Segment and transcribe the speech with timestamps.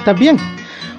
[0.00, 0.36] ¿estás bien?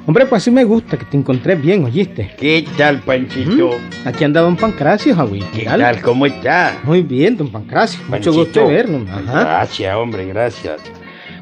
[0.05, 2.31] Hombre, pues así me gusta que te encontré bien, ¿oíste?
[2.37, 3.69] ¿Qué tal, Panchito?
[3.69, 4.07] ¿Mm?
[4.07, 5.43] Aquí anda don Pancracio, Javi.
[5.53, 6.01] ¿Qué tal?
[6.01, 6.79] ¿Cómo está?
[6.83, 7.99] Muy bien, don Pancracio.
[8.07, 9.03] Mucho gusto verlo.
[9.11, 9.41] Ajá.
[9.41, 10.81] Gracias, hombre, gracias.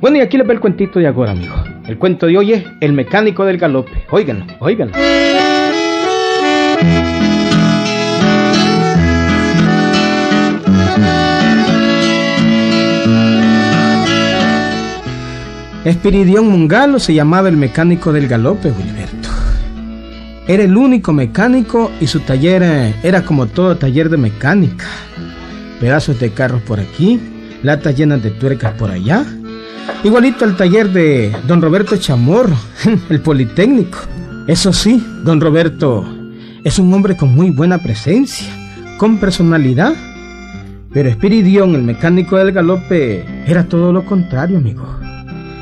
[0.02, 1.56] Bueno, y aquí les ve el cuentito de ahora, amigo.
[1.88, 4.06] El cuento de hoy es El mecánico del galope.
[4.10, 4.94] Óiganlo, óiganlo.
[15.86, 19.30] Espiridión Mungalo se llamaba el mecánico del galope, Gilberto.
[20.46, 24.86] Era el único mecánico y su taller eh, era como todo taller de mecánica.
[25.80, 27.22] Pedazos de carros por aquí,
[27.64, 29.26] latas llenas de tuercas por allá.
[30.04, 32.58] Igualito al taller de don Roberto Chamorro,
[33.10, 34.00] el Politécnico.
[34.48, 36.06] Eso sí, don Roberto
[36.66, 38.48] es un hombre con muy buena presencia,
[38.98, 39.94] con personalidad.
[40.92, 44.99] Pero Espiridión, el mecánico del galope, era todo lo contrario, amigo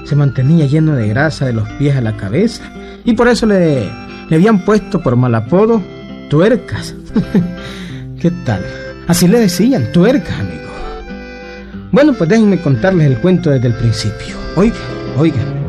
[0.08, 2.64] se mantenía lleno de grasa de los pies a la cabeza
[3.04, 3.90] y por eso le,
[4.30, 5.82] le habían puesto por mal apodo
[6.30, 6.96] tuercas.
[8.22, 8.64] ¿Qué tal?
[9.08, 10.68] Así le decían, tuercas, amigo.
[11.92, 14.36] Bueno, pues déjenme contarles el cuento desde el principio.
[14.56, 14.76] Oiga,
[15.18, 15.67] oiga.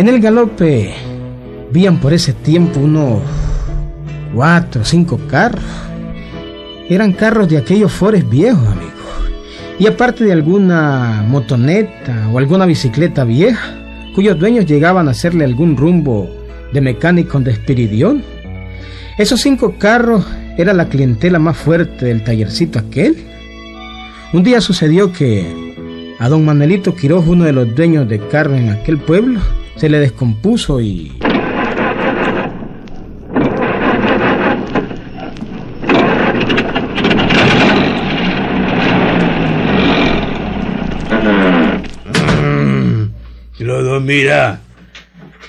[0.00, 0.94] En el galope
[1.70, 3.20] vían por ese tiempo unos
[4.34, 5.62] cuatro o cinco carros.
[6.88, 8.94] Eran carros de aquellos fores viejos, amigos.
[9.78, 13.76] Y aparte de alguna motoneta o alguna bicicleta vieja,
[14.14, 16.30] cuyos dueños llegaban a hacerle algún rumbo
[16.72, 18.22] de mecánico de Espiridión.
[19.18, 23.18] Esos cinco carros era la clientela más fuerte del tallercito aquel.
[24.32, 28.70] Un día sucedió que a don Manuelito Quiroz, uno de los dueños de carro en
[28.70, 29.42] aquel pueblo,
[29.76, 31.12] se le descompuso y...
[43.58, 44.60] Lodo, mira.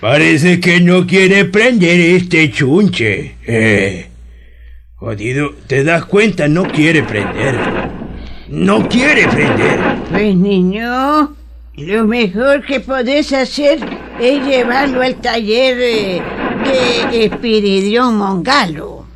[0.01, 3.35] Parece que no quiere prender este chunche.
[3.45, 4.07] Eh.
[4.95, 6.47] Jodido, ¿te das cuenta?
[6.47, 7.55] No quiere prender.
[8.49, 9.79] No quiere prender.
[10.09, 11.35] Pues niño,
[11.75, 13.79] lo mejor que podés hacer
[14.21, 16.21] es llevarlo al taller eh,
[17.11, 19.07] de Espiridión Mongalo.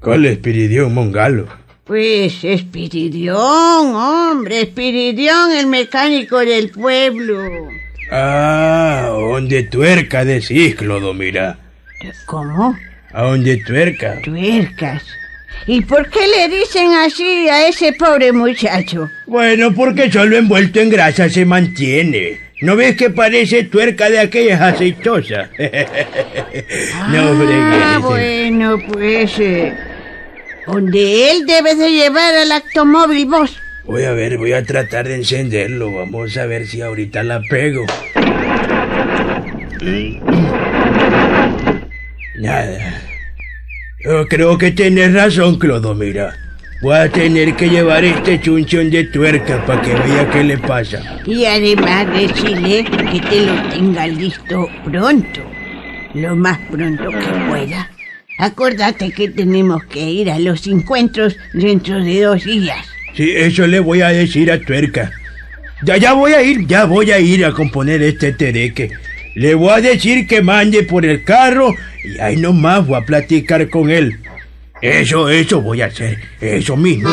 [0.00, 1.46] ¿Cuál es Espiridión Mongalo?
[1.84, 7.68] Pues Espiridión, hombre, Espiridión, el mecánico del pueblo.
[8.10, 11.58] Ah, donde tuerca decís, Clodomira.
[12.26, 12.76] ¿Cómo?
[13.12, 14.20] ¿A donde tuerca?
[14.22, 15.04] Tuercas.
[15.66, 19.08] ¿Y por qué le dicen así a ese pobre muchacho?
[19.28, 22.49] Bueno, porque solo envuelto en grasa se mantiene.
[22.62, 25.48] ¿No ves que parece tuerca de aquellas aceitosas?
[27.10, 29.38] no, Ah, bueno, pues...
[29.38, 29.74] eh,
[30.66, 33.56] donde él debe de llevar al automóvil vos.
[33.84, 35.92] Voy a ver, voy a tratar de encenderlo.
[35.92, 37.86] Vamos a ver si ahorita la pego.
[42.36, 43.02] Nada.
[44.04, 46.34] Yo creo que tienes razón, Clodomira.
[46.80, 51.20] Voy a tener que llevar este chunchón de tuerca para que vea qué le pasa.
[51.26, 55.40] Y además decirle que te lo tenga listo pronto.
[56.14, 57.90] Lo más pronto que pueda.
[58.38, 62.78] Acordate que tenemos que ir a los encuentros dentro de dos días.
[63.14, 65.12] Sí, eso le voy a decir a tuerca.
[65.82, 68.90] Ya, ya voy a ir, ya voy a ir a componer este tereque.
[69.34, 73.68] Le voy a decir que mande por el carro y ahí nomás voy a platicar
[73.68, 74.18] con él.
[74.82, 77.10] Eso, eso voy a hacer, eso mismo.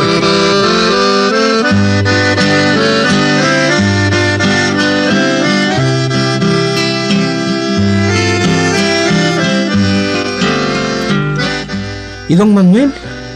[12.29, 12.91] Y don Manuel,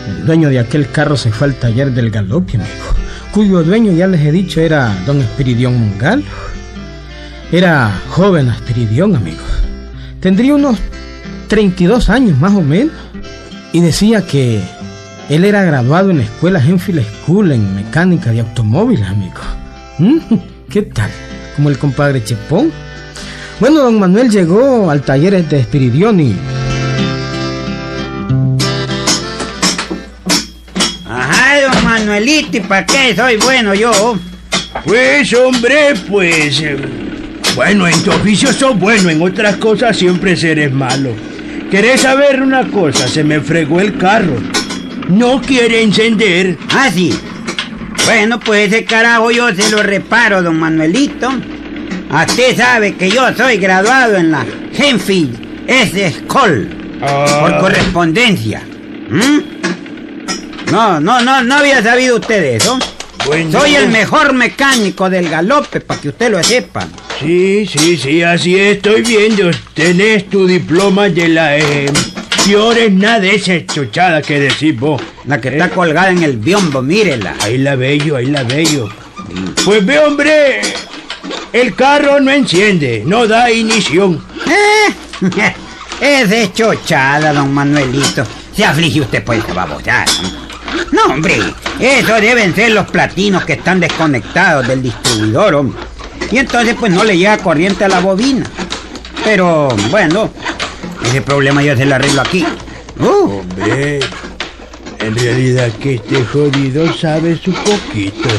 [0.07, 2.69] el dueño de aquel carro, se fue al taller del galope, amigo,
[3.33, 6.23] cuyo dueño, ya les he dicho, era don Espiridión Mungalo.
[7.51, 9.43] Era joven Espiridión, amigo.
[10.21, 10.77] Tendría unos
[11.49, 12.93] 32 años más o menos.
[13.73, 14.61] Y decía que
[15.29, 19.39] él era graduado en la escuela Enfield School en mecánica de automóviles, amigo.
[19.97, 20.17] Mm,
[20.69, 21.09] ¿Qué tal?
[21.55, 22.71] Como el compadre Chepón.
[23.59, 26.35] Bueno, don Manuel llegó al taller de Espiridión y
[31.07, 34.17] Ajá, don Manuelito, ¿y para qué soy bueno yo?
[34.83, 36.59] Pues hombre, pues...
[36.61, 36.77] eh,
[37.55, 41.09] bueno, en tu oficio sos bueno, en otras cosas siempre serás malo.
[41.71, 43.07] ¿Querés saber una cosa?
[43.07, 44.35] Se me fregó el carro.
[45.07, 46.57] No quiere encender.
[46.73, 47.17] Ah, sí.
[48.05, 51.29] Bueno, pues ese carajo yo se lo reparo, don Manuelito.
[52.11, 54.45] Usted sabe que yo soy graduado en la
[54.77, 56.11] Henfield S.
[56.25, 56.67] School
[56.99, 58.61] por Ah, correspondencia.
[59.09, 60.71] ¿Mm?
[60.71, 62.77] No, no, no, no había sabido usted eso.
[63.25, 63.51] bueno.
[63.59, 66.85] Soy el mejor mecánico del galope, para que usted lo sepa.
[67.21, 69.51] Sí, sí, sí, así estoy viendo.
[69.75, 71.57] Tenés tu diploma de la...
[71.57, 71.91] Eh,
[72.43, 74.99] Fiores, nada de esa chochada que decís vos.
[75.25, 77.35] La que está colgada en el biombo, mírela.
[77.41, 78.89] Ahí la veo, ahí la veo.
[79.63, 80.61] Pues ve, hombre,
[81.53, 84.25] el carro no enciende, no da inición.
[84.47, 85.53] Eh,
[86.01, 88.23] es de chochada, don Manuelito.
[88.55, 90.05] Se aflige usted por esa babosada.
[90.91, 91.37] No, hombre,
[91.79, 95.90] eso deben ser los platinos que están desconectados del distribuidor, hombre.
[96.31, 98.49] Y entonces pues no le llega corriente a la bobina.
[99.23, 100.31] Pero, bueno,
[101.05, 102.45] ese problema yo se lo arreglo aquí.
[102.99, 103.99] Uh, Hombre,
[104.99, 108.29] en realidad que este jodido sabe su poquito.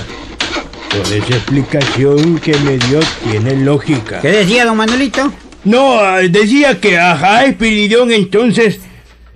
[0.91, 4.21] Toda esa explicación que me dio tiene lógica.
[4.21, 5.33] ¿Qué decía don Manuelito?
[5.65, 8.81] No, decía que, ajá, Espiridión, entonces,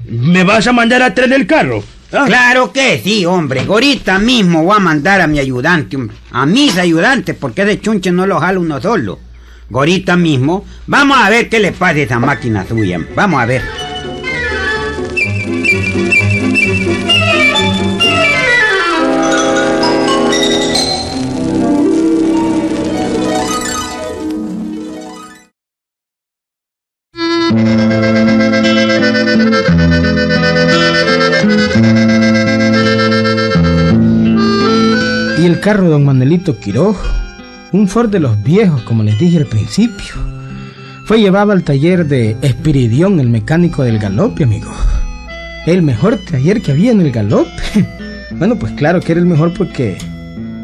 [0.06, 1.82] ¿me vas a mandar a traer el carro?
[2.16, 3.60] Ah, Claro que sí, hombre.
[3.68, 5.96] Ahorita mismo voy a mandar a mi ayudante.
[6.32, 9.18] A mis ayudantes, porque de chunche no lo jala uno solo.
[9.72, 13.00] Ahorita mismo, vamos a ver qué le pasa a esa máquina suya.
[13.14, 13.85] Vamos a ver.
[35.66, 36.96] Carro de don Manuelito Quiroz,
[37.72, 40.14] un Ford de los viejos, como les dije al principio,
[41.06, 44.70] fue llevado al taller de Espiridión, el mecánico del galope, amigo.
[45.66, 47.50] El mejor taller que había en el galope.
[48.30, 49.98] Bueno, pues claro que era el mejor porque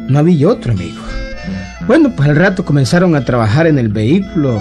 [0.09, 1.01] no había otro, amigo.
[1.89, 4.61] Bueno, pues al rato comenzaron a trabajar en el vehículo,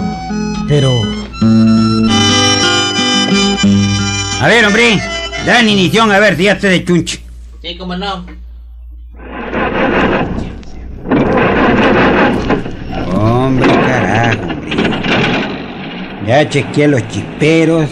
[0.66, 0.90] pero
[4.40, 5.00] A ver, hombre.
[5.46, 7.20] Dan inición a ver si ya esté de chunche.
[7.60, 8.41] Sí, cómo no.
[13.42, 14.76] Hombre, carajo, hombre.
[16.28, 17.90] Ya chequeé los chisperos,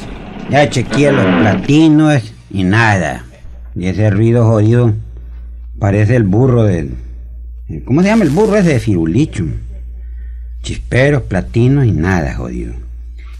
[0.49, 3.25] ya chequeé los platinos y nada.
[3.75, 4.94] Y ese ruido jodido
[5.81, 6.94] parece el burro del...
[7.85, 9.44] ¿Cómo se llama el burro ese de Firulicho?
[10.62, 12.75] Chisperos, platinos y nada, jodido.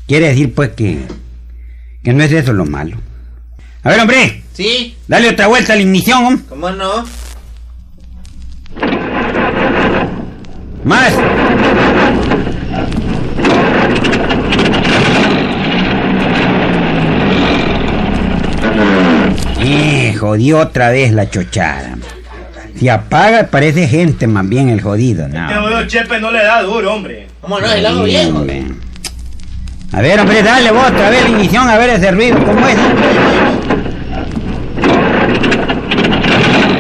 [0.09, 0.99] Quiere decir pues que...
[2.03, 2.97] Que no es eso lo malo.
[3.85, 6.45] A ver, hombre, Sí, dale otra vuelta a la ignición, hombre.
[6.49, 7.05] cómo no.
[10.85, 11.13] Más.
[19.61, 21.97] Eh, jodió otra vez la chochada.
[22.77, 25.87] Si apaga parece gente más bien el jodido, no.
[25.87, 27.27] Chepe no le da duro, hombre.
[27.43, 27.71] ¿Cómo no?
[27.71, 28.35] El hago bien.
[28.35, 28.65] Hombre.
[29.93, 32.79] A ver, hombre, dale vos otra vez la ignición a ver ese ruido, ¿cómo es?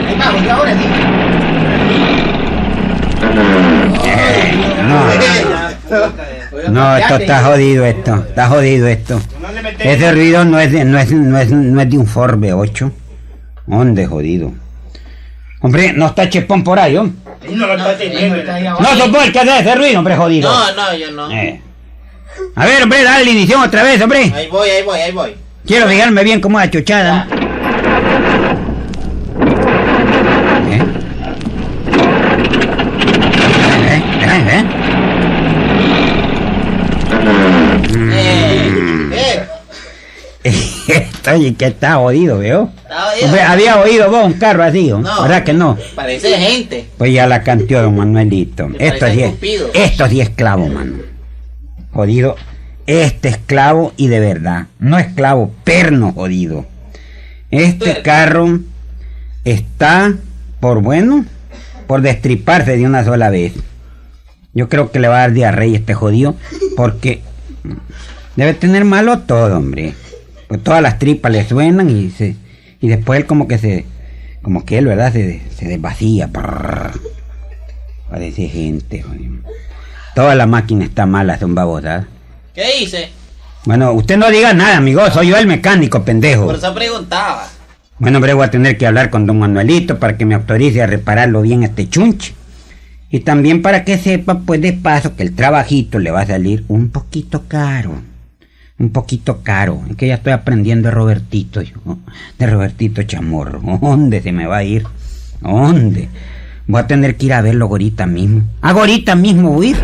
[0.06, 0.84] Ahí vamos, yo ahora sí.
[4.90, 9.20] No, no, esto está jodido esto, está jodido esto.
[9.78, 12.92] Ese ruido no es de, no es, no es, no es de un Ford V8.
[13.66, 14.52] ¿Dónde jodido?
[15.60, 17.16] Hombre, no está Chepón por ahí, hombre.
[17.50, 20.50] No lo está No sos vos el que hace ese ruido, hombre, jodido.
[20.50, 21.30] No, no, yo no.
[21.30, 21.62] Eh.
[22.54, 24.32] A ver, hombre, dale la inición otra vez, hombre.
[24.34, 25.36] Ahí voy, ahí voy, ahí voy.
[25.66, 27.26] Quiero fijarme bien cómo es la chochada.
[30.70, 30.82] ¿Eh?
[34.22, 34.64] ¿Eh?
[39.12, 39.46] ¿Eh?
[40.42, 40.54] Eh,
[40.88, 41.08] eh.
[41.36, 42.70] Y que está jodido, ¿veo?
[42.88, 43.26] Jodido.
[43.26, 44.98] Hombre, había oído vos un carro así, ¿no?
[44.98, 45.22] No.
[45.22, 45.76] ¿verdad que no?
[45.94, 46.88] Parece gente.
[46.98, 48.68] Pues ya la canteó don Manuelito.
[48.68, 49.70] Me Esto parece sí es, Cupido.
[49.74, 50.96] esto sí es clavo, mano.
[51.92, 52.36] Jodido.
[52.86, 54.66] Este esclavo y de verdad.
[54.78, 56.66] No esclavo, perno jodido.
[57.50, 58.60] Este carro
[59.44, 60.14] está
[60.60, 61.24] por bueno,
[61.86, 63.52] por destriparse de una sola vez.
[64.52, 66.34] Yo creo que le va a dar diarrea este jodido,
[66.76, 67.22] porque
[68.36, 69.94] debe tener malo todo, hombre.
[70.50, 72.34] Pues todas las tripas le suenan y se
[72.80, 73.86] y después él como que se
[74.42, 75.12] como que él, ¿verdad?
[75.12, 76.28] Se, se desvacía.
[78.10, 79.04] Parece gente.
[80.16, 82.06] Toda la máquina está mala, son babosadas.
[82.52, 83.10] ¿Qué hice?
[83.64, 86.46] Bueno, usted no diga nada, amigo, soy yo el mecánico, pendejo.
[86.46, 87.46] Por eso preguntaba.
[88.00, 90.88] Bueno, hombre, voy a tener que hablar con don Manuelito para que me autorice a
[90.88, 92.34] repararlo bien este chunche.
[93.08, 96.64] Y también para que sepa, pues de paso, que el trabajito le va a salir
[96.66, 98.09] un poquito caro.
[98.80, 99.82] Un poquito caro.
[99.90, 101.74] Es que ya estoy aprendiendo de Robertito, yo.
[102.38, 103.60] De Robertito Chamorro.
[103.78, 104.86] ¿Dónde se me va a ir?
[105.42, 106.08] ¿Dónde?
[106.66, 108.44] Voy a tener que ir a verlo ahorita mismo.
[108.62, 109.76] ¿Ahorita mismo voy a ir?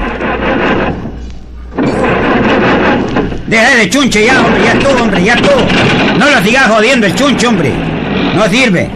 [3.46, 5.50] Deja de chunche ya, hombre, ya tú, hombre, ya tú.
[6.18, 7.72] No lo sigas jodiendo el chunche, hombre.
[8.34, 8.88] No sirve.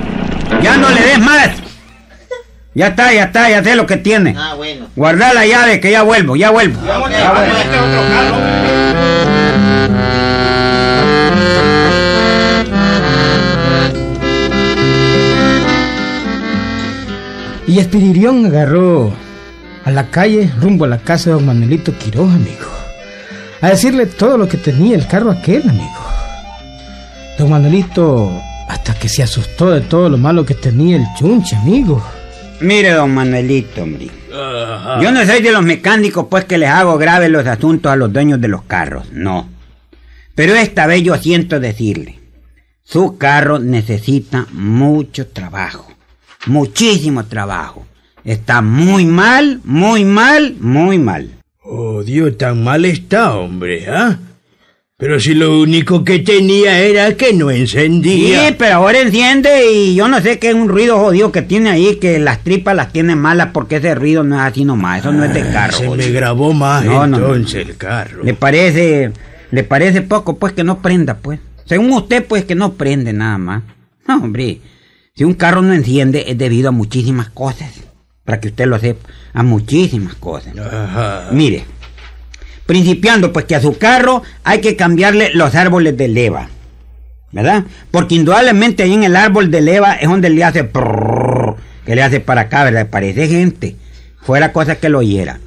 [0.63, 1.51] Ya no le des más.
[2.75, 4.35] Ya está, ya está, ya sé lo que tiene.
[4.39, 4.87] Ah, bueno.
[4.97, 6.81] Guarda la llave que ya vuelvo, ya vuelvo.
[6.87, 8.70] Ya vuelvo.
[17.71, 19.13] Y Espiririón agarró
[19.85, 22.67] a la calle rumbo a la casa de don Manuelito Quiroz, amigo.
[23.61, 26.05] A decirle todo lo que tenía el carro aquel, amigo.
[27.39, 32.05] Don Manuelito hasta que se asustó de todo lo malo que tenía el chunche, amigo.
[32.61, 34.11] Mire, don Manuelito, hombre.
[35.01, 38.13] Yo no soy de los mecánicos, pues que les hago graves los asuntos a los
[38.13, 39.49] dueños de los carros, no.
[40.41, 42.19] Pero esta vez yo siento decirle,
[42.83, 45.93] su carro necesita mucho trabajo,
[46.47, 47.85] muchísimo trabajo.
[48.25, 51.29] Está muy mal, muy mal, muy mal.
[51.63, 54.19] Oh, Dios, tan mal está, hombre, ¿ah?
[54.97, 58.55] Pero si lo único que tenía era que no Sí, encendía.
[58.57, 61.97] pero ahora enciende y yo no sé qué es un ruido jodido que tiene ahí,
[61.97, 65.23] que las tripas las tiene malas porque ese ruido no es así nomás, eso no
[65.23, 65.75] es de carro.
[65.77, 67.35] Ah, Se me grabó más No, no, no.
[67.35, 68.25] entonces el carro.
[68.25, 69.13] Le parece,
[69.51, 71.41] le parece poco, pues que no prenda, pues.
[71.65, 73.63] Según usted, pues que no prende nada más.
[74.07, 74.61] No, hombre,
[75.15, 77.71] si un carro no enciende es debido a muchísimas cosas.
[78.25, 80.57] Para que usted lo sepa, a muchísimas cosas.
[80.59, 81.29] Ajá.
[81.33, 81.65] Mire,
[82.67, 86.49] principiando, pues que a su carro hay que cambiarle los árboles de leva.
[87.33, 87.65] ¿Verdad?
[87.93, 90.69] Porque indudablemente ahí en el árbol de leva es donde le hace
[91.87, 92.89] que le hace para acá, ¿verdad?
[92.91, 93.77] Parece gente.
[94.21, 95.39] Fuera cosa que lo oyera.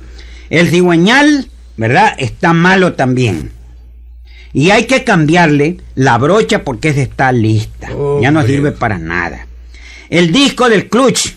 [0.50, 2.14] El cigüeñal, ¿verdad?
[2.18, 3.52] Está malo también.
[4.54, 7.90] Y hay que cambiarle la brocha porque esa está lista.
[8.22, 9.48] Ya no sirve para nada.
[10.10, 11.34] El disco del clutch.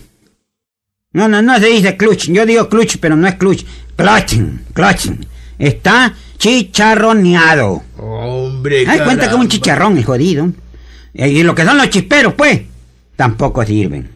[1.13, 2.29] No, no, no se dice clutch.
[2.29, 3.65] Yo digo clutch, pero no es clutch.
[3.95, 5.25] Clutching, clutching.
[5.57, 7.81] Está chicharroneado.
[7.97, 10.49] Hombre, Hay cuenta que es un chicharrón, el jodido.
[11.15, 12.61] Eh, Y lo que son los chisperos, pues,
[13.15, 14.09] tampoco sirven.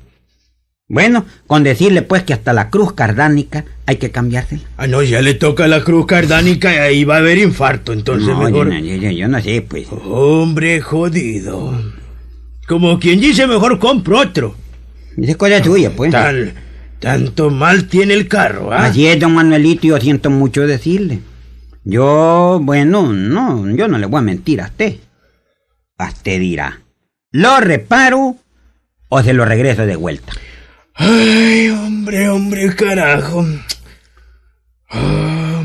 [0.93, 4.63] Bueno, con decirle, pues, que hasta la cruz cardánica hay que cambiársela.
[4.75, 8.27] Ah, no, ya le toca la cruz cardánica y ahí va a haber infarto, entonces
[8.27, 8.67] No, mejor...
[8.67, 9.87] yo, no- yo- yo- yo no sé, pues.
[10.03, 11.73] Hombre, jodido.
[12.67, 14.55] Como quien dice, mejor compro otro.
[15.17, 16.11] Esa es cosa suya, pues.
[16.11, 16.53] Tal,
[16.99, 18.85] tanto mal tiene el carro, ¿ah?
[18.87, 21.19] Así es, don Manuelito, yo siento mucho decirle.
[21.85, 24.95] Yo, bueno, no, yo no le voy a mentir a usted.
[25.97, 26.81] A usted dirá,
[27.31, 28.35] ¿lo reparo
[29.07, 30.33] o se lo regreso de vuelta?
[31.03, 33.43] Ay, hombre, hombre, carajo.
[34.91, 35.63] Ah,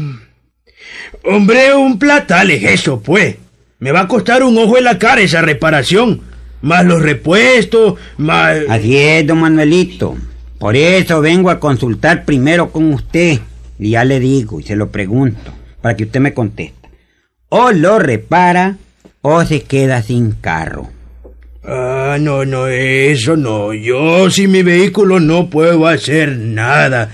[1.24, 3.36] hombre, un platal es eso, pues.
[3.78, 6.22] Me va a costar un ojo en la cara esa reparación.
[6.62, 8.56] Más los repuestos, más...
[8.70, 10.16] Así es, don Manuelito.
[10.58, 13.38] Por eso vengo a consultar primero con usted.
[13.78, 15.52] Y ya le digo y se lo pregunto,
[15.82, 16.88] para que usted me conteste.
[17.50, 18.78] O lo repara
[19.20, 20.95] o se queda sin carro.
[21.68, 23.72] Ah, no, no, eso no.
[23.74, 27.10] Yo sin mi vehículo no puedo hacer nada.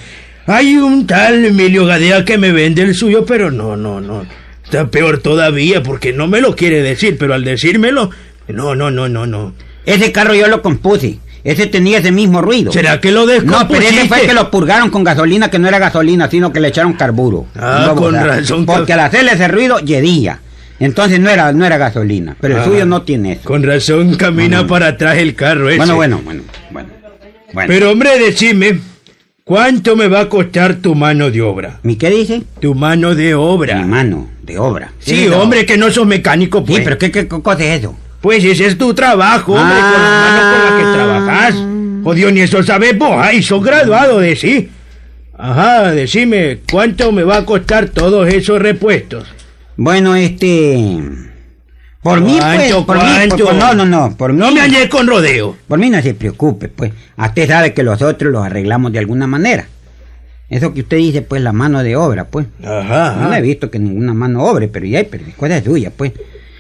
[0.47, 4.27] Hay un tal Emilio Gadea que me vende el suyo, pero no, no, no.
[4.65, 8.11] Está peor todavía porque no me lo quiere decir, pero al decírmelo,
[8.49, 9.55] no, no, no, no, no.
[9.87, 11.19] Ese carro yo lo compuse.
[11.45, 12.71] Ese tenía ese mismo ruido.
[12.73, 13.75] ¿Será que lo No, descompusiste?
[13.89, 16.69] pero ese fue que lo purgaron con gasolina que no era gasolina, sino que le
[16.69, 17.47] echaron carburo.
[17.57, 20.39] Ah, No, con razón que- Porque al hacerle ese ruido, yedía.
[20.85, 22.37] Entonces no era, no era gasolina.
[22.41, 22.65] Pero el Ah.
[22.65, 23.43] suyo no tiene eso.
[23.45, 25.79] Con razón camina para atrás el carro ese.
[25.79, 26.89] Bueno, bueno, bueno, bueno.
[27.53, 27.69] bueno.
[27.69, 28.81] Pero hombre, decime,
[29.45, 31.79] ¿cuánto me va a costar tu mano de obra?
[31.83, 32.43] ¿Mi qué dice?
[32.61, 33.77] Tu mano de obra.
[33.77, 34.93] Mi mano de obra.
[34.99, 36.81] Sí, hombre, que no sos mecánico, Sí, pues.
[36.85, 37.97] pero ¿qué, qué cosa es eso?
[38.21, 40.31] Pues ese es tu trabajo, hombre, con la Ah.
[40.31, 41.55] mano con la que trabajas.
[42.05, 44.69] Jodido, ni eso sabes vos, ay, sos graduado de sí.
[45.39, 49.25] Ajá, decime, ¿cuánto me va a costar todos esos repuestos?
[49.85, 51.01] Bueno, este...
[52.03, 54.61] Por mí, pues, ¿Cuánto, por mí, por- por- no, no, no, por mí, No me
[54.61, 55.57] hallé con rodeo.
[55.67, 59.27] por mí no se preocupe, pues, usted sabe que los otros los arreglamos de alguna
[59.27, 59.67] manera.
[60.49, 62.47] Eso que usted dice, pues, la mano de obra, pues.
[62.63, 65.91] Ajá, no he visto que ninguna mano obre, pero ya hay, pero es cosa suya,
[65.97, 66.13] pues.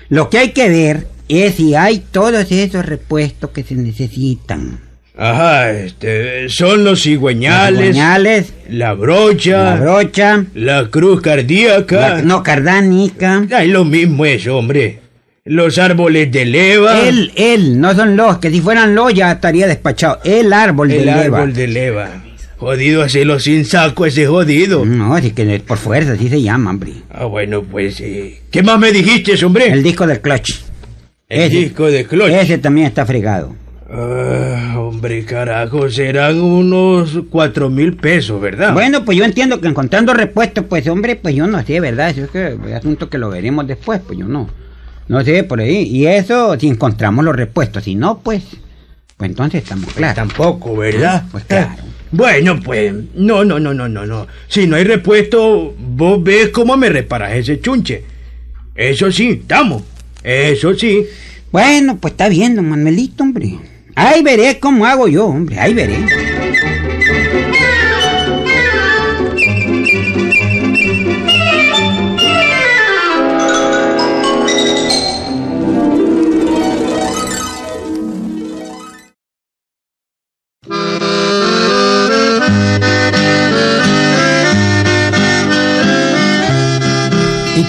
[0.08, 4.80] Lo que hay que ver es si hay todos esos repuestos que se necesitan.
[5.16, 12.00] Ajá, este, son los cigüeñales, Cigüeñales, la brocha, la brocha, la cruz cardíaca.
[12.16, 13.46] la, no cardánica.
[13.54, 15.00] Ay, lo mismo es, hombre.
[15.44, 17.00] Los árboles de leva.
[17.00, 20.20] Él, él, no son los, que si fueran los ya estaría despachado.
[20.24, 21.38] El árbol de el leva.
[21.38, 22.22] árbol de leva.
[22.56, 24.84] Jodido hacerlo sin saco ese jodido.
[24.86, 26.92] No, así que por fuerza, así se llama, hombre.
[27.10, 29.66] Ah, bueno, pues, eh, ¿qué más me dijiste, hombre?
[29.66, 30.60] El disco del clutch.
[31.28, 31.56] El ese.
[31.56, 32.30] disco de clutch.
[32.30, 33.56] Ese también está fregado.
[33.90, 35.24] Ah, hombre.
[35.24, 38.72] Carajo, serán unos cuatro mil pesos, ¿verdad?
[38.72, 42.10] Bueno, pues yo entiendo que encontrando repuestos, pues hombre, pues yo no sé, ¿verdad?
[42.10, 44.48] Eso es que es asunto que lo veremos después, pues yo no.
[45.08, 45.82] No sé, por ahí.
[45.82, 48.42] Y eso si encontramos los repuestos, si no, pues.
[49.16, 50.16] Pues entonces estamos claros.
[50.16, 51.24] Tampoco, ¿verdad?
[51.30, 51.82] Pues claro.
[52.14, 54.26] Bueno, pues, no, no, no, no, no, no.
[54.46, 58.04] Si no hay repuesto, vos ves cómo me reparas ese chunche.
[58.74, 59.82] Eso sí, estamos.
[60.22, 61.06] Eso sí.
[61.50, 63.56] Bueno, pues está bien, don Manuelito, hombre.
[63.94, 65.98] Ahí veré cómo hago yo, hombre, ahí veré.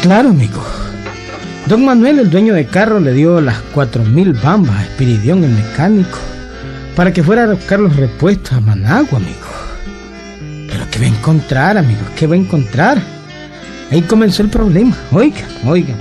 [0.04, 0.43] Claro.
[1.74, 5.50] Don Manuel, el dueño de carro, le dio las cuatro mil bambas a Espiridión, el
[5.50, 6.20] mecánico,
[6.96, 10.68] para que fuera a buscar los repuestos a Managua, amigo.
[10.70, 12.02] Pero ¿qué va a encontrar, amigo?
[12.16, 13.02] ¿Qué va a encontrar?
[13.90, 14.96] Ahí comenzó el problema.
[15.12, 15.96] Oiga, oiga.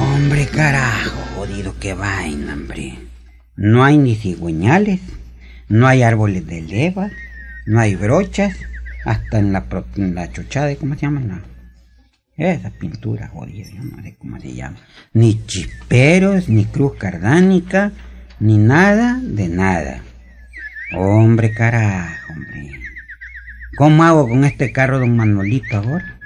[0.00, 2.98] Hombre, carajo, jodido, qué vaina, hombre.
[3.54, 5.02] No hay ni cigüeñales,
[5.68, 7.10] no hay árboles de leva,
[7.66, 8.56] no hay brochas,
[9.04, 9.66] hasta en la,
[9.96, 11.20] en la chochada, ¿cómo se llama?
[11.20, 11.55] La,
[12.36, 14.76] esa pintura, jodida, yo no sé cómo se llama.
[15.12, 17.92] Ni chisperos, ni cruz cardánica,
[18.40, 20.02] ni nada de nada.
[20.94, 22.70] Hombre, carajo, hombre.
[23.76, 26.18] ¿Cómo hago con este carro, don Manuelito, ahora?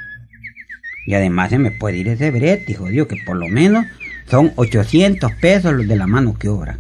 [1.06, 3.86] Y además se me puede ir ese brete, jodido, que por lo menos
[4.26, 6.78] son 800 pesos los de la mano que obra.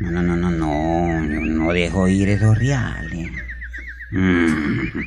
[0.00, 3.30] No, no, no, no, no, no dejo ir esos reales.
[4.10, 5.00] Mm,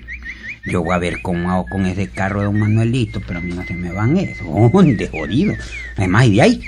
[0.66, 3.54] Yo voy a ver cómo hago con ese carro de don Manuelito, pero a mí
[3.54, 4.44] no se me van eso.
[4.74, 5.54] ¿Dónde, jodido?
[5.98, 6.62] Además, y de ahí,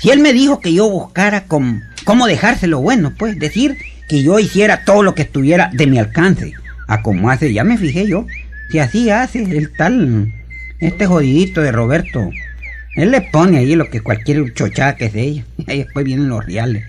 [0.00, 3.76] si él me dijo que yo buscara com- cómo dejárselo bueno, pues, decir
[4.08, 6.52] que yo hiciera todo lo que estuviera de mi alcance.
[6.86, 8.26] A como hace, ya me fijé yo,
[8.70, 10.32] si así hace el tal,
[10.78, 12.30] este jodidito de Roberto.
[12.96, 15.44] Él le pone ahí lo que cualquier chochada que ella.
[15.58, 16.84] Y ahí después vienen los reales.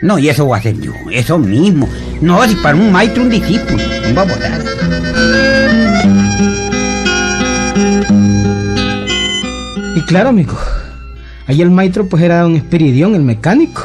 [0.00, 1.88] No, y eso voy a hacer yo, eso mismo.
[2.20, 5.67] No, si para un maestro, un discípulo, un babosazo.
[9.98, 10.56] Y claro, amigo.
[11.48, 13.82] Ahí el maestro pues era don Espiridión, el mecánico.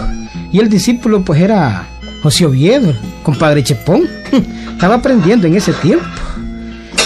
[0.52, 1.88] Y el discípulo pues era
[2.22, 4.08] José Oviedo, compadre Chepón.
[4.74, 6.06] Estaba aprendiendo en ese tiempo.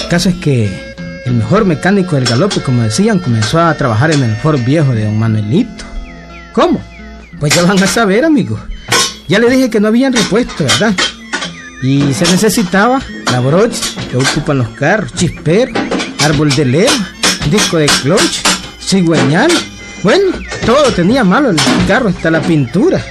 [0.03, 0.69] El caso es que
[1.25, 5.05] el mejor mecánico del galope, como decían, comenzó a trabajar en el Ford viejo de
[5.05, 5.85] don Manuelito.
[6.51, 6.81] ¿Cómo?
[7.39, 8.59] Pues ya van a saber, amigo.
[9.29, 10.93] Ya le dije que no habían repuesto, ¿verdad?
[11.81, 13.79] Y se necesitaba la brocha
[14.11, 15.71] que ocupan los carros, chispero,
[16.25, 17.09] árbol de leva,
[17.49, 18.56] disco de clutch,
[18.87, 19.51] cigüeñal.
[20.03, 20.31] Bueno,
[20.65, 23.03] todo tenía malo el carro, hasta la pintura.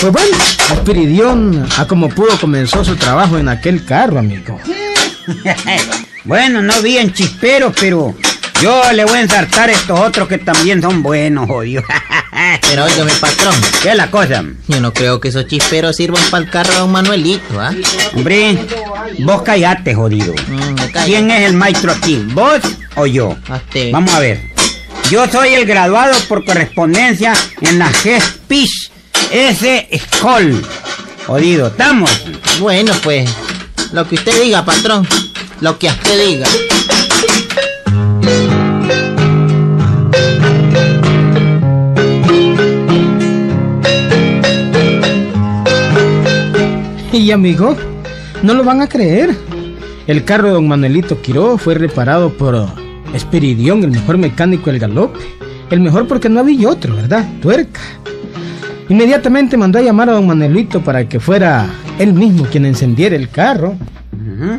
[0.00, 0.36] Pues bueno,
[0.72, 4.58] Espiridión, a como pudo, comenzó su trabajo en aquel carro, amigo.
[6.24, 8.14] bueno, no vi en chisperos, pero
[8.62, 11.82] yo le voy a ensartar estos otros que también son buenos, jodido.
[12.70, 14.42] Pero oiga, mi patrón, ¿Qué es la cosa?
[14.68, 17.72] yo no creo que esos chisperos sirvan para el carro de don Manuelito, ¿ah?
[18.14, 18.58] Hombre,
[19.20, 20.32] vos callate, jodido.
[20.32, 21.04] Mm.
[21.04, 22.24] ¿Quién es el maestro aquí?
[22.32, 22.60] ¿Vos
[22.96, 23.36] o yo?
[23.92, 24.59] Vamos a ver.
[25.10, 28.92] Yo soy el graduado por correspondencia en la GESPISH
[29.32, 30.64] S School.
[31.26, 32.08] Jodido, ¿estamos?
[32.60, 33.28] Bueno, pues,
[33.92, 35.04] lo que usted diga, patrón.
[35.60, 36.46] Lo que usted diga.
[47.12, 47.76] Y amigo,
[48.44, 49.36] no lo van a creer.
[50.06, 52.54] El carro de don Manuelito Quiró fue reparado por
[53.20, 55.20] Espiridión, el mejor mecánico del galope.
[55.70, 57.28] El mejor porque no había otro, ¿verdad?
[57.42, 57.80] Tuerca.
[58.88, 63.28] Inmediatamente mandó a llamar a don Manuelito para que fuera él mismo quien encendiera el
[63.28, 63.76] carro.
[64.10, 64.56] Mm,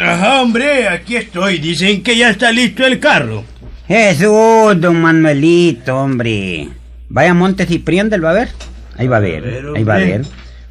[0.00, 1.58] Ajá, hombre, aquí estoy.
[1.58, 3.44] Dicen que ya está listo el carro.
[3.86, 6.68] Jesús, don Manuelito, hombre.
[7.08, 8.48] Vaya Monte Ciprián del va a ver.
[8.96, 10.26] Ahí va a ver, ver, ahí va a ver.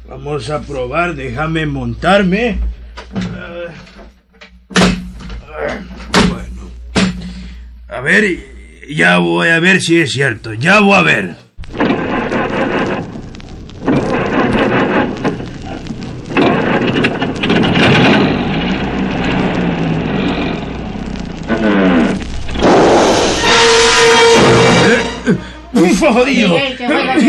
[0.06, 2.58] Vamos a probar, déjame montarme.
[6.28, 6.70] Bueno.
[7.88, 8.38] A ver,
[8.88, 10.52] ya voy a ver si es cierto.
[10.54, 11.44] Ya voy a ver.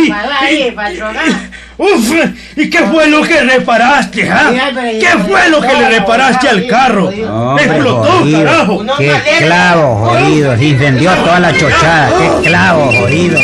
[0.10, 1.52] Para ahí, patrona.
[1.78, 2.14] ¡Uf!
[2.56, 4.52] ¿Y qué fue lo que reparaste, ah?
[5.00, 7.08] ¿Qué fue lo que le reparaste al carro?
[7.10, 8.44] Hombre, ¡Explotó, jodido.
[8.46, 8.86] carajo!
[8.98, 10.58] Qué clavo, jodido.
[10.58, 12.10] Se incendió toda la chochada.
[12.18, 13.40] Qué clavo, jodido.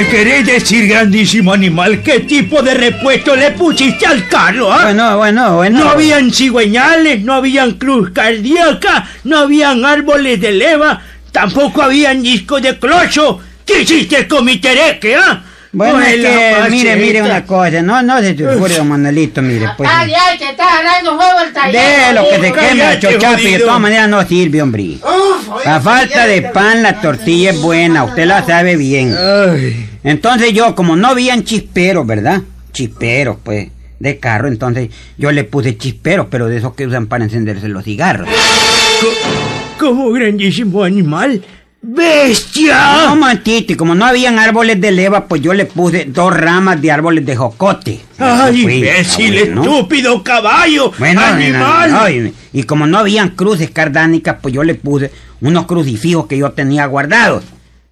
[0.00, 4.84] ¿Me querés decir, grandísimo animal, qué tipo de repuesto le pusiste al carro, ah?
[4.84, 5.78] Bueno, bueno, bueno.
[5.84, 12.62] No habían cigüeñales, no habían cruz cardíaca, no habían árboles de leva, tampoco habían discos
[12.62, 13.40] de clocho.
[13.66, 15.42] ¿Qué hiciste con mi tereque, ah?
[15.72, 19.68] Bueno, es que, mire, mire una cosa, no, no se te ocurre, don Manuelito, mire,
[19.76, 19.88] pues.
[19.92, 22.06] Ay, ay, te está dando fuego el taller.
[22.06, 24.96] De lo que se cállate, chochapi, de todas maneras no sirve, hombre.
[25.02, 29.14] Uf, La falta de pan, la tortilla es buena, usted la sabe bien.
[29.14, 32.42] Ay, Entonces yo, como no habían chisperos, ¿verdad?
[32.72, 37.24] Chisperos, pues, de carro, entonces yo le puse chisperos, pero de esos que usan para
[37.24, 38.28] encenderse los cigarros.
[39.78, 41.42] como grandísimo animal.
[41.82, 43.06] ¡Bestia!
[43.06, 46.80] No, mantito, y como no habían árboles de leva, pues yo le puse dos ramas
[46.82, 48.00] de árboles de jocote.
[48.18, 50.92] ¡Ay, fue, imbécil, estúpido caballo!
[50.98, 51.90] Bueno, ¡Animal!
[51.90, 55.10] no, no, y, y como no habían cruces cardánicas, pues yo le puse
[55.40, 57.44] unos crucifijos que yo tenía guardados.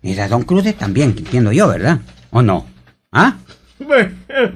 [0.02, 1.98] Esas son cruces también, que entiendo yo, ¿verdad?
[2.30, 2.66] ¿O no?
[3.12, 3.34] ¿Ah?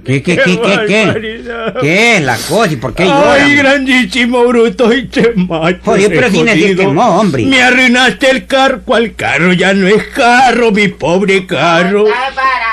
[0.05, 1.43] ¿Qué, qué, qué, qué, qué?
[1.81, 3.57] ¿Qué es la cosa y por qué ¡Ay, lloran?
[3.57, 4.93] grandísimo bruto!
[4.93, 5.79] ¡Y te mato!
[5.85, 7.45] Joder, pero sin decir que no, hombre.
[7.47, 8.83] Me arruinaste el carro.
[8.85, 9.53] ¿Cuál carro?
[9.53, 12.07] Ya no es carro, mi pobre carro.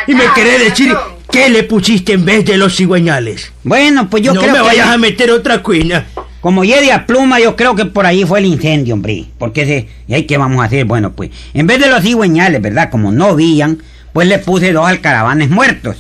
[0.08, 0.96] Y me querés decir
[1.32, 3.52] qué le pusiste en vez de los cigüeñales.
[3.64, 4.66] Bueno, pues yo no creo me que...
[4.66, 6.08] vayas a meter otra cuina.
[6.42, 9.26] Como llegué a pluma, yo creo que por ahí fue el incendio, hombre.
[9.38, 9.90] Porque ese...
[10.08, 10.86] ¿Y ahí qué vamos a hacer?
[10.86, 12.90] Bueno, pues, en vez de los cigüeñales, ¿verdad?
[12.90, 13.82] Como no vían,
[14.14, 15.98] pues le puse dos alcaravanes muertos.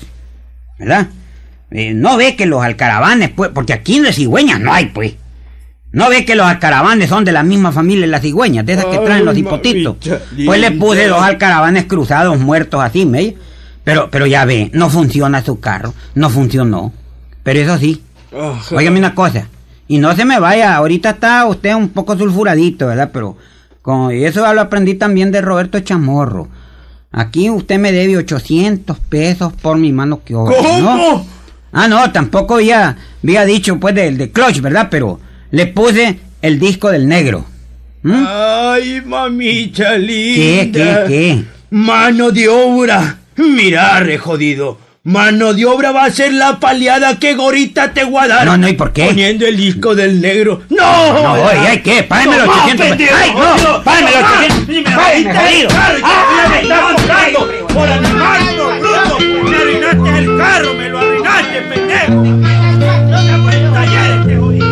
[0.77, 1.07] ¿Verdad?
[1.71, 5.13] Eh, no ve que los alcaravanes, pues, porque aquí de cigüeñas no hay, pues.
[5.91, 8.85] No ve que los alcaravanes son de la misma familia de las cigüeñas, de esas
[8.85, 9.97] que traen los hipotitos.
[10.45, 13.35] Pues le puse dos alcaravanes cruzados muertos así, ¿me?
[13.83, 16.93] Pero, pero ya ve, no funciona su carro, no funcionó.
[17.43, 18.03] Pero eso sí,
[18.71, 19.47] Óigame una cosa.
[19.89, 23.09] Y no se me vaya, ahorita está usted un poco sulfuradito, ¿verdad?
[23.11, 23.35] Pero
[23.81, 26.47] con, y eso lo aprendí también de Roberto Chamorro.
[27.11, 30.91] Aquí usted me debe 800 pesos por mi mano que obra, ¿no?
[30.91, 31.27] ¿Cómo?
[31.71, 34.89] Ah, no, tampoco había, había dicho pues del de Clutch, ¿verdad?
[34.91, 37.45] Pero le puse el disco del negro.
[38.03, 38.25] ¿Mm?
[38.27, 41.05] Ay, mamita ¿Qué, linda.
[41.05, 41.43] qué, qué?
[41.71, 43.17] Mano de obra.
[43.37, 44.77] Mira, re jodido.
[45.03, 48.45] Mano de obra va a ser la paliada que Gorita te guardar.
[48.45, 49.05] No, no, ¿y por qué?
[49.05, 50.61] Poniendo el disco del negro.
[50.69, 51.13] ¡No!
[51.23, 52.03] No, oye, ¿ay qué?
[52.03, 52.97] Págame los No, 800 pesos.
[52.97, 53.31] pendejo, ¡Ay,
[53.63, 53.83] no!
[53.83, 54.75] ¡Págame los Ah, 800!
[54.75, 55.69] y me ¡Págame, jodido!
[55.73, 57.57] ¡Ah, me estás no, cobrando hombre!
[57.73, 59.19] por animal, por bruto.
[59.49, 62.13] Me arruinaste el carro, me lo arruinaste, pendejo.
[62.13, 64.69] No este jodido.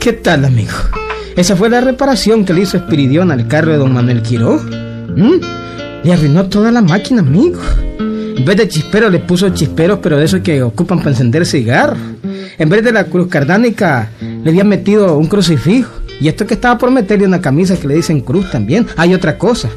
[0.00, 0.72] ¿Qué tal, amigo?
[1.36, 4.54] Esa fue la reparación que le hizo Espiridión al carro de don Manuel Quiró.
[4.54, 5.40] ¿Mm?
[6.06, 7.58] Le arruinó toda la máquina, amigo.
[7.98, 11.98] En vez de chispero le puso chisperos, pero de esos que ocupan para encender cigarros.
[12.58, 15.90] En vez de la cruz cardánica le había metido un crucifijo.
[16.20, 18.86] Y esto que estaba por meterle una camisa que le dicen cruz también.
[18.96, 19.68] Hay otra cosa.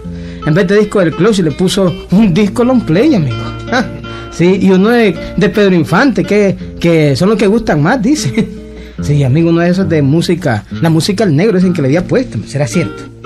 [0.46, 3.36] En vez de disco del Close le puso un disco long play, amigo.
[3.72, 3.86] Ah,
[4.32, 8.48] sí, y uno de, de Pedro Infante, que, que son los que gustan más, dice.
[9.02, 12.04] Sí, amigo, uno de esos de música, la música al negro dicen que le había
[12.04, 13.19] puesto, ¿será cierto?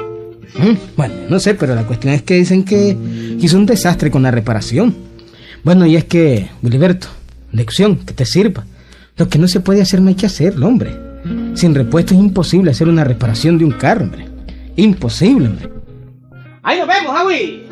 [0.55, 2.95] Mm, Bueno, no sé, pero la cuestión es que dicen que
[3.39, 4.95] hizo un desastre con la reparación.
[5.63, 7.07] Bueno, y es que, Wilberto,
[7.51, 8.65] lección, que te sirva.
[9.17, 10.95] Lo que no se puede hacer no hay que hacerlo, hombre.
[11.55, 14.27] Sin repuesto es imposible hacer una reparación de un carro, hombre.
[14.75, 15.69] Imposible, hombre.
[16.63, 17.63] Ahí nos vemos, Javi.